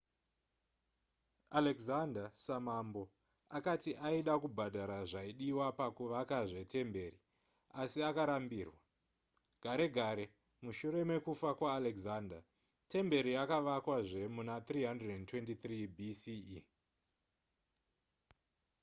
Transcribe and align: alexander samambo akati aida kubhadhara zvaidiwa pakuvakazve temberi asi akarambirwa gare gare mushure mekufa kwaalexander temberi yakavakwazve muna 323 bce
alexander 1.59 2.27
samambo 2.45 3.03
akati 3.57 3.91
aida 4.07 4.33
kubhadhara 4.43 4.97
zvaidiwa 5.11 5.67
pakuvakazve 5.79 6.61
temberi 6.73 7.19
asi 7.81 7.99
akarambirwa 8.09 8.79
gare 9.63 9.87
gare 9.97 10.25
mushure 10.63 11.01
mekufa 11.09 11.51
kwaalexander 11.59 12.41
temberi 12.91 13.31
yakavakwazve 13.37 14.21
muna 14.35 14.55
323 14.67 15.87
bce 15.97 16.59